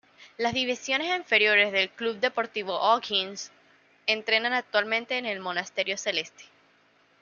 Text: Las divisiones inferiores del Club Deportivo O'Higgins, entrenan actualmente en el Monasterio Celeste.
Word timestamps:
Las 0.39 0.55
divisiones 0.55 1.15
inferiores 1.15 1.71
del 1.71 1.91
Club 1.91 2.17
Deportivo 2.17 2.75
O'Higgins, 2.79 3.51
entrenan 4.07 4.51
actualmente 4.51 5.19
en 5.19 5.27
el 5.27 5.39
Monasterio 5.39 5.95
Celeste. 5.95 6.43